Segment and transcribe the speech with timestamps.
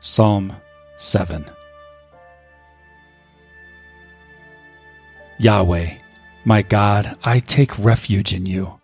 [0.00, 0.54] Psalm
[0.96, 1.50] 7
[5.38, 5.94] Yahweh,
[6.44, 8.78] my God, I take refuge in you.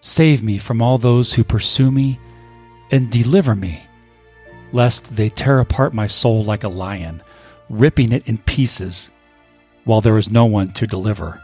[0.00, 2.18] Save me from all those who pursue me,
[2.90, 3.86] and deliver me,
[4.72, 7.22] lest they tear apart my soul like a lion,
[7.68, 9.10] ripping it in pieces,
[9.84, 11.40] while there is no one to deliver.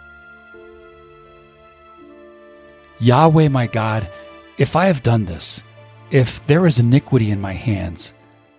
[2.98, 4.10] Yahweh, my God,
[4.56, 5.62] if I have done this,
[6.10, 8.14] if there is iniquity in my hands,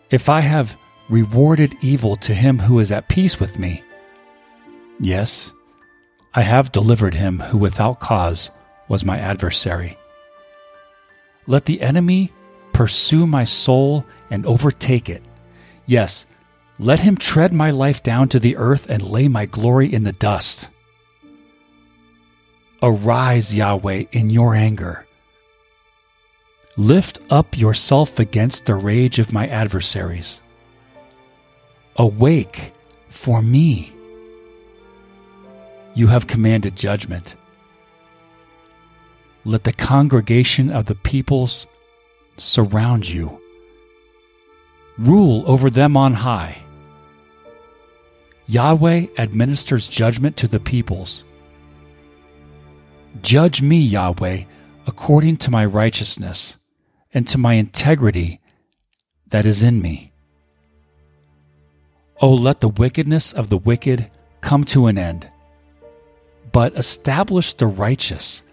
[0.10, 0.78] if I have
[1.10, 3.84] rewarded evil to him who is at peace with me,
[5.00, 5.54] yes,
[6.34, 8.52] I have delivered him who without cause
[8.88, 9.98] was my adversary.
[11.46, 12.34] Let the enemy
[12.74, 15.24] pursue my soul and overtake it.
[15.86, 16.26] Yes,
[16.80, 20.12] let him tread my life down to the earth and lay my glory in the
[20.12, 20.70] dust.
[22.84, 25.07] Arise, Yahweh, in your anger
[26.80, 30.44] Lift up yourself against the rage of my adversaries.
[31.96, 32.72] Awake
[33.10, 33.92] for me.
[35.96, 37.36] You have commanded judgment.
[39.44, 41.66] Let the congregation of the peoples
[42.38, 43.42] surround you.
[45.00, 46.58] Rule over them on high.
[48.46, 51.26] Yahweh administers judgment to the peoples.
[53.24, 54.44] Judge me, Yahweh,
[54.86, 56.58] according to my righteousness
[57.14, 58.40] and to my integrity
[59.28, 60.12] that is in me.
[62.22, 64.10] Oh, let the wickedness of the wicked
[64.42, 65.30] come to an end,
[66.52, 68.44] but establish the righteous.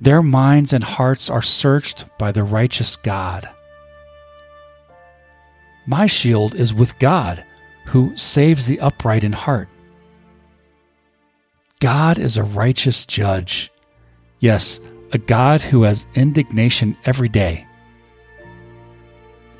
[0.00, 3.48] Their minds and hearts are searched by the righteous God.
[5.86, 7.44] My shield is with God,
[7.86, 9.68] who saves the upright in heart.
[11.80, 13.72] God is a righteous judge.
[14.38, 14.80] Yes,
[15.12, 17.66] a God who has indignation every day.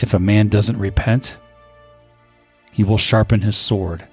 [0.01, 1.37] If a man doesn't repent,
[2.73, 4.05] he will sharpen his sword.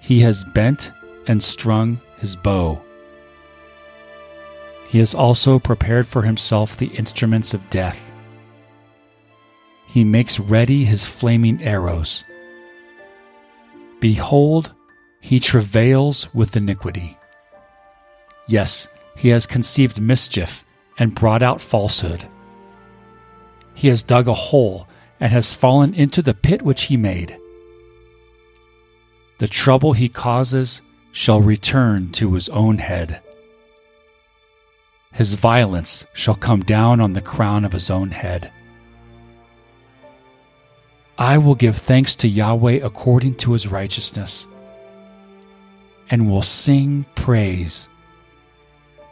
[0.00, 0.90] He has bent
[1.26, 2.80] and strung his bow.
[4.88, 8.12] He has also prepared for himself the instruments of death.
[9.86, 12.24] He makes ready his flaming arrows.
[14.00, 14.72] Behold,
[15.20, 17.18] he travails with iniquity.
[18.48, 20.64] Yes, he has conceived mischief
[20.98, 22.26] and brought out falsehood.
[23.82, 24.86] He has dug a hole
[25.18, 27.36] and has fallen into the pit which he made.
[29.38, 33.20] The trouble he causes shall return to his own head.
[35.12, 38.52] His violence shall come down on the crown of his own head.
[41.18, 44.46] I will give thanks to Yahweh according to his righteousness,
[46.08, 47.88] and will sing praise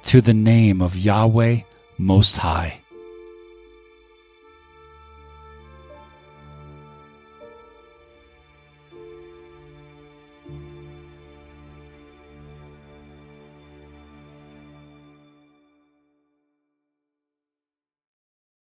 [0.04, 1.62] to the name of Yahweh
[1.98, 2.80] Most High.